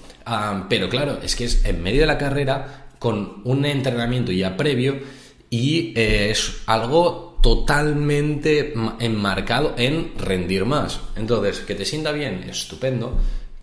[0.68, 5.00] pero claro, es que es en medio de la carrera, con un entrenamiento ya previo,
[5.48, 11.00] y eh, es algo totalmente enmarcado en rendir más.
[11.16, 13.18] Entonces, que te sienta bien, estupendo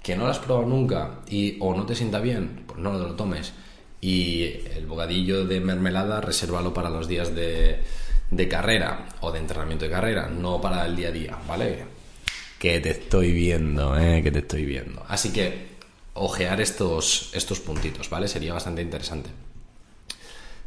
[0.08, 3.16] que no lo has probado nunca y o no te sienta bien, pues no lo
[3.16, 3.52] tomes.
[4.00, 4.44] Y
[4.74, 7.82] el bocadillo de mermelada, resérvalo para los días de,
[8.32, 11.84] de carrera o de entrenamiento de carrera, no para el día a día, ¿vale?
[12.58, 14.24] Que te estoy viendo, ¿eh?
[14.24, 15.04] Que te estoy viendo.
[15.10, 15.76] Así que
[16.14, 18.30] ojear estos, estos puntitos, ¿vale?
[18.30, 19.30] Sería bastante interesante.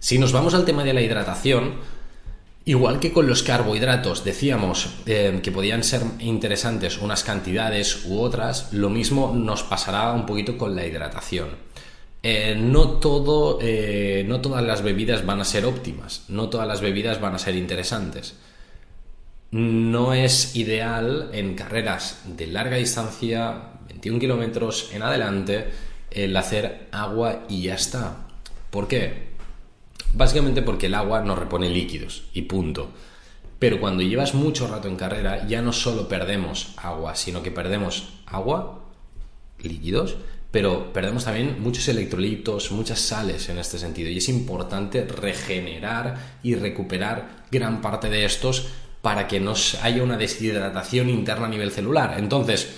[0.00, 1.76] Si nos vamos al tema de la hidratación,
[2.64, 8.73] Igual que con los carbohidratos decíamos eh, que podían ser interesantes unas cantidades u otras,
[8.73, 11.49] lo mismo nos pasará un poquito con la hidratación.
[12.23, 16.83] Eh, no, todo, eh, no todas las bebidas van a ser óptimas, no todas las
[16.83, 18.37] bebidas van a ser interesantes.
[19.53, 25.70] No es ideal en carreras de larga distancia, 21 kilómetros en adelante,
[26.11, 28.27] el hacer agua y ya está.
[28.70, 29.30] ¿Por qué?
[30.12, 32.90] Básicamente porque el agua nos repone líquidos y punto.
[33.59, 38.09] Pero cuando llevas mucho rato en carrera, ya no solo perdemos agua, sino que perdemos
[38.27, 38.87] agua,
[39.62, 40.16] líquidos,
[40.51, 44.09] pero perdemos también muchos electrolitos, muchas sales en este sentido.
[44.09, 48.68] Y es importante regenerar y recuperar gran parte de estos
[49.03, 52.16] para que no haya una deshidratación interna a nivel celular.
[52.18, 52.68] Entonces,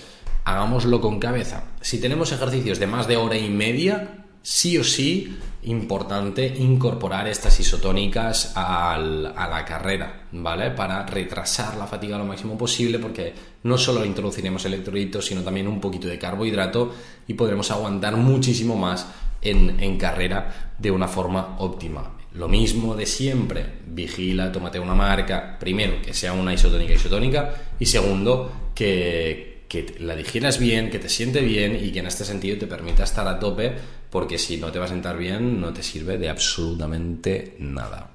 [0.43, 1.63] hagámoslo con cabeza.
[1.81, 7.59] Si tenemos ejercicios de más de hora y media, sí o sí importante incorporar estas
[7.59, 10.71] isotónicas a la carrera, ¿vale?
[10.71, 15.79] Para retrasar la fatiga lo máximo posible porque no solo introduciremos electrolitos, sino también un
[15.79, 16.93] poquito de carbohidrato
[17.27, 19.07] y podremos aguantar muchísimo más
[19.41, 22.11] en, en carrera de una forma óptima.
[22.33, 27.85] Lo mismo de siempre, vigila, tómate una marca, primero que sea una isotónica isotónica y
[27.85, 32.59] segundo que, que la digieras bien, que te siente bien y que en este sentido
[32.59, 33.73] te permita estar a tope,
[34.11, 38.11] porque si no te va a sentar bien no te sirve de absolutamente nada.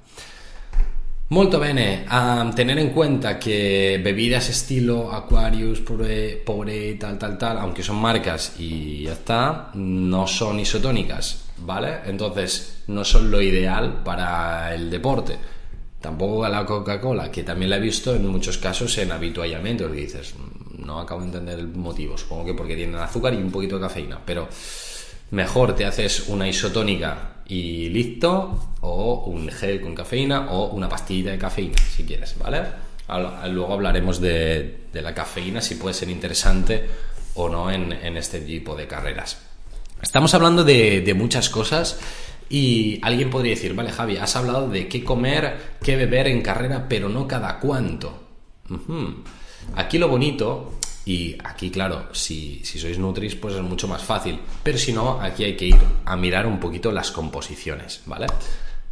[1.30, 7.82] Molto bene, a tener en cuenta que bebidas estilo Aquarius, Pobre, tal, tal, tal, aunque
[7.82, 11.98] son marcas y ya está, no son isotónicas, ¿vale?
[12.06, 15.36] Entonces no son lo ideal para el deporte.
[16.00, 20.34] Tampoco la Coca-Cola, que también la he visto en muchos casos en habituallamiento, que dices,
[20.78, 23.82] no acabo de entender el motivo, supongo que porque tienen azúcar y un poquito de
[23.82, 24.48] cafeína, pero
[25.30, 31.32] mejor te haces una isotónica y listo, o un gel con cafeína, o una pastilla
[31.32, 32.62] de cafeína, si quieres, ¿vale?
[33.50, 36.86] Luego hablaremos de, la cafeína, si puede ser interesante
[37.34, 39.38] o no en, este tipo de carreras.
[40.02, 41.98] Estamos hablando de, muchas cosas
[42.50, 46.86] y alguien podría decir, vale Javi, has hablado de qué comer, qué beber en carrera,
[46.88, 48.24] pero no cada cuánto.
[49.76, 50.78] Aquí lo bonito,
[51.08, 55.42] y aquí claro, si, sois Nutris pues es mucho más fácil, pero si no, aquí
[55.42, 58.26] hay que ir a mirar un poquito las composiciones, ¿vale?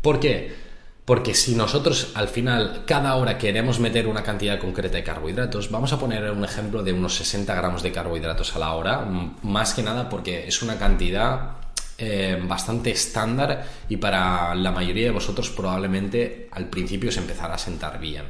[0.00, 0.66] ¿Por qué?
[1.04, 5.92] Porque si nosotros al final cada hora queremos meter una cantidad concreta de carbohidratos, vamos
[5.92, 9.04] a poner un ejemplo de unos 60 gramos de carbohidratos a la hora,
[9.42, 11.58] más que nada porque es una cantidad
[11.98, 17.58] eh, bastante estándar y para la mayoría de vosotros probablemente al principio se empezará a
[17.58, 18.24] sentar bien.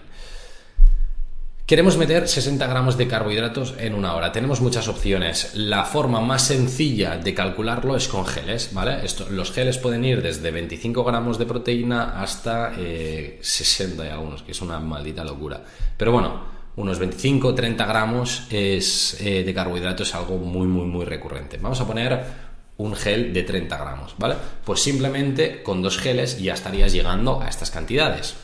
[1.66, 4.30] Queremos meter 60 gramos de carbohidratos en una hora.
[4.30, 5.50] Tenemos muchas opciones.
[5.54, 8.98] La forma más sencilla de calcularlo es con geles, ¿vale?
[9.30, 14.52] los geles pueden ir desde 25 gramos de proteína hasta 60 eh, y algunos, que
[14.52, 15.60] es una maldita locura.
[15.96, 16.40] Pero bueno,
[16.76, 21.58] unos 25, 30 gramos es, eh, de carbohidratos es algo muy, muy, muy recurrente.
[21.60, 22.22] Vamos a poner
[22.76, 24.36] un gel de 30 gramos, ¿vale?
[24.64, 28.36] Pues simplemente con dos geles ya estarías llegando a estas cantidades.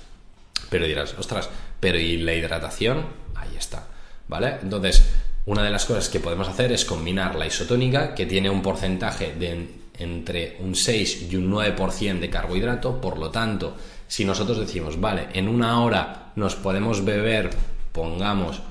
[0.71, 1.51] Pero dirás, ostras,
[1.83, 3.05] pero ¿y la hidratación?
[3.35, 3.89] Ahí está,
[4.29, 4.59] ¿vale?
[4.63, 5.03] Entonces,
[5.47, 9.35] una de las cosas que podemos hacer es combinar la isotónica, que tiene un porcentaje
[9.35, 9.69] de
[9.99, 15.27] entre un 6 y un 9% de carbohidrato, por lo tanto, si nosotros decimos, vale,
[15.33, 17.51] en una hora nos podemos beber,
[17.91, 18.63] pongamos,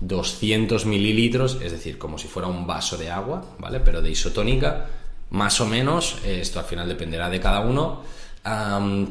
[0.00, 3.78] 200 mililitros, es decir, como si fuera un vaso de agua, ¿vale?
[3.78, 4.86] Pero de isotónica,
[5.30, 8.02] más o menos, esto al final dependerá de cada uno,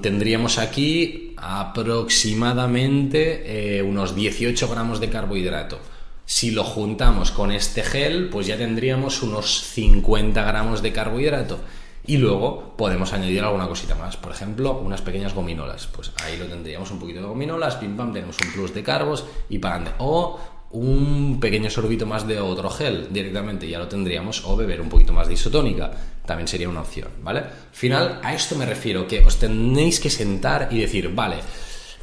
[0.02, 5.80] tendríamos aquí aproximadamente eh, unos 18 gramos de carbohidrato.
[6.26, 11.60] Si lo juntamos con este gel, pues ya tendríamos unos 50 gramos de carbohidrato.
[12.08, 15.88] Y luego podemos añadir alguna cosita más, por ejemplo, unas pequeñas gominolas.
[15.88, 19.26] Pues ahí lo tendríamos un poquito de gominolas, pim pam, tenemos un plus de carbos
[19.50, 20.40] y para O
[20.76, 25.14] un pequeño sorbito más de otro gel directamente, ya lo tendríamos, o beber un poquito
[25.14, 25.92] más de isotónica,
[26.26, 27.44] también sería una opción, ¿vale?
[27.72, 31.38] Final, a esto me refiero, que os tenéis que sentar y decir, vale,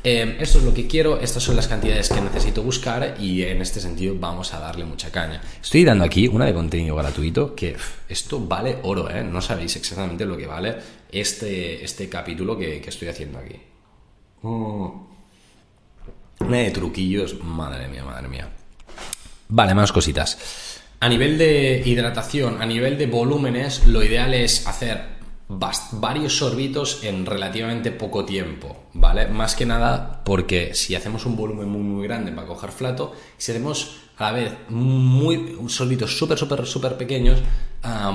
[0.03, 3.61] em, esto es lo que quiero, estas son las cantidades que necesito buscar y en
[3.61, 5.43] este sentido vamos a darle mucha caña.
[5.61, 7.77] Estoy dando aquí una de contenido gratuito que
[8.09, 9.23] esto vale oro, ¿eh?
[9.23, 10.77] No sabéis exactamente lo que vale
[11.11, 13.57] este, este capítulo que, estoy haciendo aquí.
[14.41, 15.13] Mm.
[16.41, 18.49] Una de truquillos, madre mía, madre mía.
[19.55, 20.39] Vale, más cositas.
[20.99, 27.27] A nivel de hidratación, a nivel de volúmenes, lo ideal es hacer varios sorbitos en
[27.27, 29.27] relativamente poco tiempo, ¿vale?
[29.29, 33.53] Más que nada porque si hacemos un volumen muy muy grande para coger flato, si
[33.53, 37.41] hacemos a la vez muy sorbitos súper súper súper pequeños,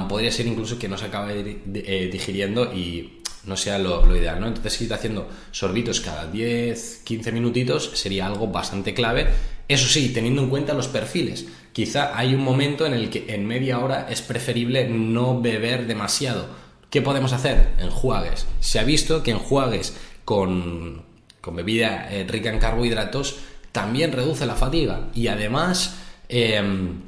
[0.09, 4.47] podría ser incluso que no se acabe eh, digiriendo y no sea lo, ideal, ¿no?
[4.47, 9.27] Entonces ir haciendo sorbitos cada 10, 15 minutitos sería algo bastante clave.
[9.67, 11.45] Eso sí, teniendo en cuenta los perfiles.
[11.73, 16.47] Quizá hay un momento en el que en media hora es preferible no beber demasiado.
[16.89, 17.69] ¿Qué podemos hacer?
[17.79, 18.47] Enjuagues.
[18.59, 21.03] Se ha visto que enjuagues con,
[21.41, 23.37] con bebida eh, rica en carbohidratos
[23.71, 25.97] también reduce la fatiga y además...
[26.29, 27.07] Em,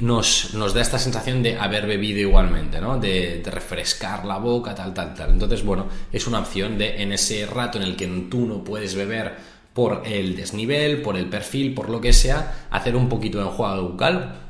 [0.00, 2.98] nos, da esta sensación de haber bebido igualmente, ¿no?
[2.98, 5.30] De, refrescar la boca, tal, tal, tal.
[5.30, 8.94] Entonces, bueno, es una opción de en ese rato en el que tú no puedes
[8.94, 13.44] beber por el desnivel, por el perfil, por lo que sea, hacer un poquito de
[13.44, 14.40] enjuague bucal.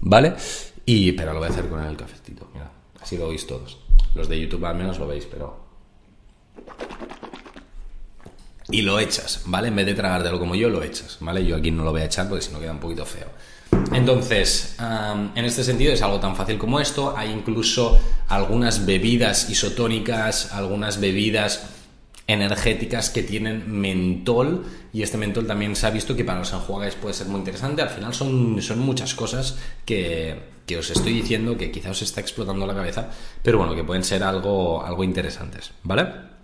[0.00, 0.34] ¿Vale?
[0.86, 3.78] Y, pero lo voy a hacer con el cafecito, mira, así lo oís todos.
[4.14, 5.62] Los de YouTube al menos lo veis, pero...
[8.70, 9.68] Y lo echas, ¿vale?
[9.68, 11.44] En vez de tragártelo como yo, lo echas, ¿vale?
[11.44, 13.28] Yo aquí no lo voy a echar porque si no queda un poquito feo.
[13.92, 17.14] Entonces, en este sentido es algo tan fácil como esto.
[17.16, 21.73] Hay incluso algunas bebidas isotónicas, algunas bebidas
[22.26, 26.94] energéticas que tienen mentol y este mentol también se ha visto que para los enjuagues
[26.94, 27.82] puede ser muy interesante.
[27.82, 32.20] Al final son, son muchas cosas que, que, os estoy diciendo que quizá os está
[32.20, 33.10] explotando la cabeza,
[33.42, 36.34] pero bueno, que pueden ser algo, algo interesantes, ¿vale?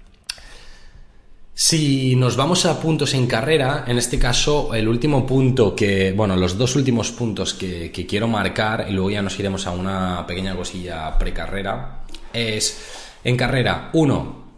[1.63, 6.35] Si nos vamos a puntos en carrera, en este caso el último punto que, bueno,
[6.35, 10.57] los dos últimos puntos que, quiero marcar y luego ya nos iremos a una pequeña
[10.57, 14.50] cosilla precarrera, es en carrera, uno,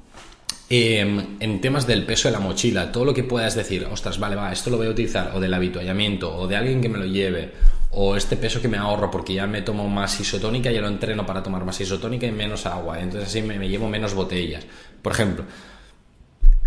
[0.75, 4.37] em, en temas del peso de la mochila, todo lo que puedas decir, ostras, vale,
[4.37, 7.07] va, esto lo voy a utilizar, o del habituallamiento, o de alguien que me lo
[7.07, 7.53] lleve,
[7.91, 11.27] o este peso que me ahorro porque ya me tomo más isotónica, ya lo entreno
[11.27, 14.65] para tomar más isotónica y menos agua, entonces así me llevo menos botellas.
[15.03, 15.45] Por ejemplo,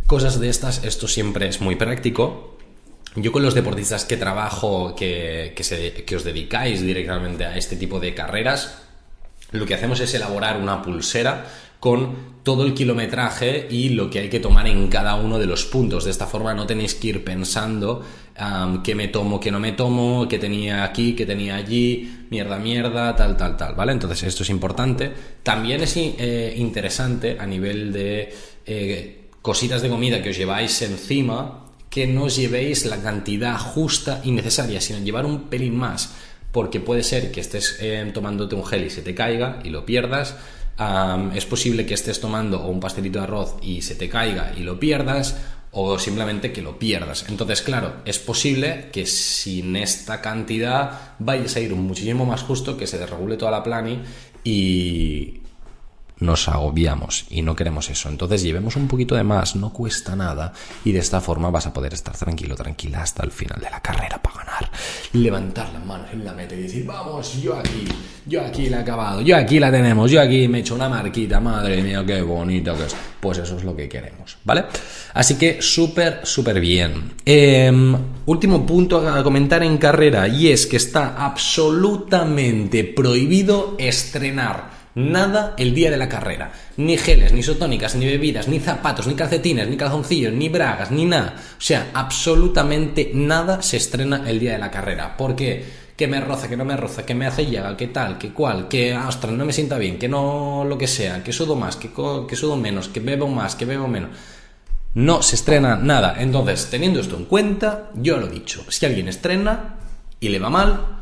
[0.07, 2.57] Cosas de estas, esto siempre es muy práctico.
[3.15, 8.13] Yo con los deportistas que trabajo, que, que, os dedicáis directamente a este tipo de
[8.13, 8.83] carreras,
[9.51, 11.45] lo que hacemos es elaborar una pulsera
[11.79, 15.65] con todo el kilometraje y lo que hay que tomar en cada uno de los
[15.65, 16.05] puntos.
[16.05, 18.03] De esta forma no tenéis que ir pensando
[18.83, 23.15] qué me tomo, qué no me tomo, qué tenía aquí, qué tenía allí, mierda, mierda,
[23.15, 23.93] tal, tal, tal, ¿vale?
[23.93, 25.11] Entonces esto es importante.
[25.41, 28.33] También es eh, interesante a nivel de...
[28.65, 34.19] Eh, cositas de comida que os lleváis encima, que no os llevéis la cantidad justa
[34.23, 36.15] y necesaria, sino llevar un pelín más,
[36.51, 39.85] porque puede ser que estés eh, tomándote un gel y se te caiga y lo
[39.85, 40.35] pierdas.
[41.33, 44.79] Es posible que estés tomando un pastelito de arroz y se te caiga y lo
[44.79, 45.37] pierdas,
[45.77, 47.25] o simplemente que lo pierdas.
[47.27, 52.87] Entonces, claro, es posible que sin esta cantidad vayas a ir muchísimo más justo, que
[52.87, 54.01] se desregule toda la plani
[54.43, 55.41] y,
[56.19, 58.09] nos agobiamos y no queremos eso.
[58.09, 61.73] Entonces llevemos un poquito de más, no cuesta nada y de esta forma vas a
[61.73, 64.71] poder estar tranquilo, tranquila hasta el final de la carrera para ganar.
[65.13, 67.87] Levantar las manos en la meta y decir, vamos, yo aquí,
[68.25, 70.89] yo aquí la he acabado, yo aquí la tenemos, yo aquí me he hecho una
[70.89, 72.95] marquita, madre mía, qué bonito que es.
[73.19, 74.65] Pues eso es lo que queremos, ¿vale?
[75.13, 77.13] Así que súper, súper bien.
[77.25, 77.95] Em,
[78.25, 85.75] último punto a comentar en carrera y es que está absolutamente prohibido estrenar Nada el
[85.75, 86.51] día de la carrera.
[86.77, 91.05] Ni geles, ni isotónicas, ni bebidas, ni zapatos, ni calcetines, ni calzoncillos, ni bragas, ni
[91.05, 91.35] nada.
[91.57, 95.17] O sea, absolutamente nada se estrena el día de la carrera.
[95.17, 95.85] ¿Por qué?
[95.95, 98.67] que me roza, que no me roza, que me hace llaga, que tal, que cual,
[98.67, 101.89] que, ostras, no me sienta bien, que no lo que sea, que sudo más, que,
[102.27, 104.09] que sudo menos, que bebo más, que bebo menos.
[104.93, 106.15] No se estrena nada.
[106.19, 109.75] Entonces, teniendo esto en cuenta, yo lo he dicho, si alguien estrena
[110.19, 110.95] y le va mal,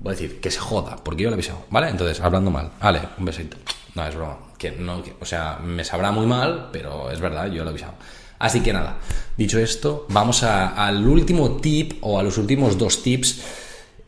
[0.00, 1.88] voy a decir que se joda, porque yo lo he avisado, ¿vale?
[1.88, 3.56] Entonces, hablando mal, vale, un besito.
[3.94, 4.38] No, es broma.
[4.58, 7.94] Que no, o sea, me sabrá muy mal, pero es verdad, yo lo he avisado.
[8.38, 8.96] Así que nada,
[9.36, 13.42] dicho esto, vamos al último tip o a los últimos dos tips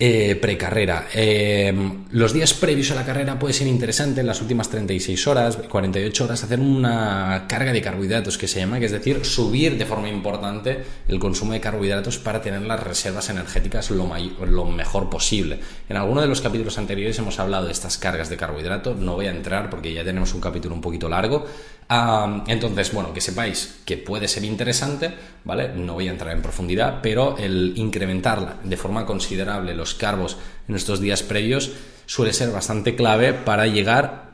[0.05, 1.07] eh, precarrera.
[1.15, 1.73] Eh,
[2.11, 6.25] los días previos a la carrera puede ser interesante, en las últimas 36 horas, 48
[6.25, 10.09] horas, hacer una carga de carbohidratos que se llama, que es decir, subir de forma
[10.09, 14.11] importante el consumo de carbohidratos para tener las reservas energéticas lo,
[14.45, 15.61] lo mejor posible.
[15.89, 19.27] En alguno de los capítulos anteriores hemos hablado de estas cargas de carbohidratos, no voy
[19.27, 21.47] a entrar porque ya tenemos un capítulo un poquito largo,
[22.47, 25.15] entonces, bueno, que sepáis que puede ser interesante,
[25.45, 25.69] ¿vale?
[25.69, 30.37] No voy a entrar en profundidad, pero el incrementar de forma considerable los carbos
[30.69, 31.73] en estos días previos
[32.07, 34.33] suele ser bastante clave para llegar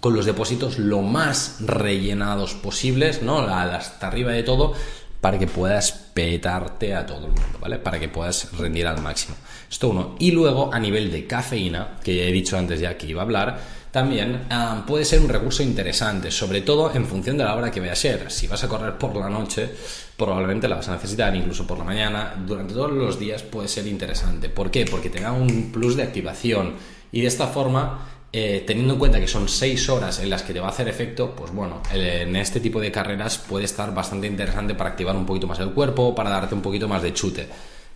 [0.00, 3.38] con los depósitos lo más rellenados posibles, ¿no?
[3.38, 4.74] Hasta arriba de todo,
[5.20, 7.78] para que puedas petarte a todo el mundo, ¿vale?
[7.78, 9.36] Para que puedas rendir al máximo.
[9.70, 10.16] Esto uno.
[10.18, 13.24] Y luego, a nivel de cafeína, que ya he dicho antes ya que iba a
[13.24, 13.60] hablar,
[13.92, 17.78] también ah, puede ser un recurso interesante, sobre todo en función de la hora que
[17.78, 18.30] vaya a ser.
[18.30, 19.68] Si vas a correr por la noche,
[20.16, 23.86] probablemente la vas a necesitar, incluso por la mañana, durante todos los días puede ser
[23.86, 24.48] interesante.
[24.48, 24.86] ¿Por qué?
[24.86, 26.74] Porque te da un plus de activación
[27.12, 30.54] y de esta forma eh, teniendo en cuenta que son 6 horas en las que
[30.54, 34.26] te va a hacer efecto, pues bueno, en este tipo de carreras puede estar bastante
[34.26, 37.46] interesante para activar un poquito más el cuerpo, para darte un poquito más de chute.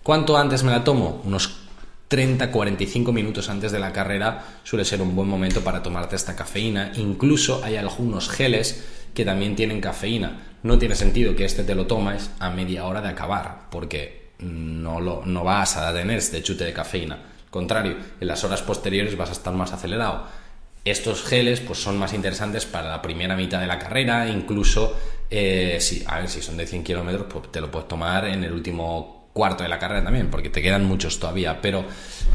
[0.02, 1.22] ¿Cuánto antes me la tomo?
[1.24, 1.65] Unos
[2.08, 6.92] 30-45 minutos antes de la carrera suele ser un buen momento para tomarte esta cafeína.
[6.96, 10.58] Incluso hay algunos geles que también tienen cafeína.
[10.62, 15.00] No tiene sentido que este te lo tomes a media hora de acabar, porque no,
[15.00, 17.14] lo, no vas a tener este chute de cafeína.
[17.14, 20.26] Al contrario, en las horas posteriores vas a estar más acelerado.
[20.84, 24.96] Estos geles pues, son más interesantes para la primera mitad de la carrera, incluso
[25.30, 28.44] eh, si, a ver, si son de 100 kilómetros, pues te lo puedes tomar en
[28.44, 31.84] el último cuarto de la carrera también, porque te quedan muchos todavía, pero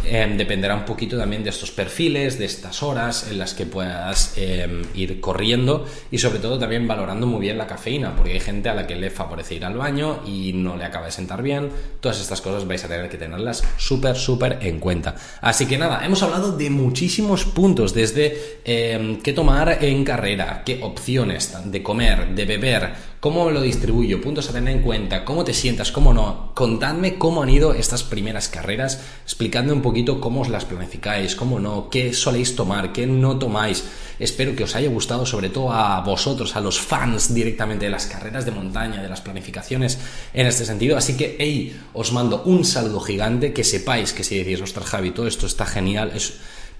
[0.05, 4.33] em, dependerá un poquito también de estos perfiles, de estas horas en las que puedas
[4.37, 8.69] em, ir corriendo y sobre todo también valorando muy bien la cafeína, porque hay gente
[8.69, 11.71] a la que le favorece ir al baño y no le acaba de sentar bien.
[12.01, 15.15] Todas estas cosas vais a tener que tenerlas súper, súper en cuenta.
[15.41, 20.77] Así que nada, hemos hablado de muchísimos puntos, desde em, qué tomar en carrera, qué
[20.83, 25.53] opciones de comer, de beber, cómo lo distribuyo, puntos a tener en cuenta, cómo te
[25.53, 26.51] sientas, cómo no.
[26.55, 31.59] Contadme cómo han ido estas primeras carreras, explicadme un poquito cómo os las planificáis, cómo
[31.59, 33.85] no, qué soléis tomar, qué no tomáis.
[34.17, 38.07] Espero que os haya gustado, sobre todo a vosotros, a los fans directamente de las
[38.07, 39.99] carreras de montaña, de las planificaciones
[40.33, 40.97] en este sentido.
[40.97, 45.11] Así que, hey, os mando un saludo gigante, que sepáis que si decís, ostras Javi,
[45.11, 46.11] todo esto está genial,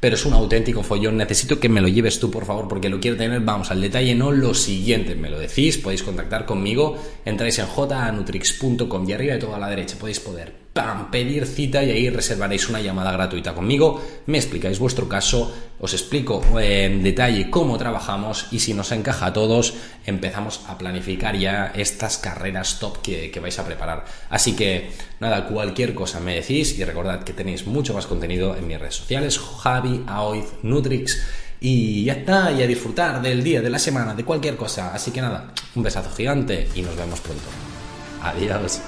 [0.01, 1.15] pero es un auténtico follón.
[1.15, 3.39] Necesito que me lo lleves tú, por favor, porque lo quiero tener.
[3.39, 5.15] Vamos al detalle, no lo siguiente.
[5.15, 6.97] Me lo decís, podéis contactar conmigo.
[7.23, 11.11] Entráis en jnutrix.com y arriba de toda la derecha podéis poder ¡pam!
[11.11, 16.41] pedir cita y ahí reservaréis una llamada gratuita conmigo, me explicáis vuestro caso, os explico
[16.59, 19.73] en detalle cómo trabajamos y si nos encaja a todos,
[20.05, 24.05] empezamos a planificar ya estas carreras top que, que vais a preparar.
[24.29, 28.67] Así que nada, cualquier cosa me decís y recordad que tenéis mucho más contenido en
[28.67, 31.21] mis redes sociales, Javi, Aoiz, Nutrix.
[31.63, 34.95] Y ya está, y a disfrutar del día, de la semana, de cualquier cosa.
[34.95, 37.43] Así que nada, un besazo gigante y nos vemos pronto.
[38.23, 38.81] Adiós.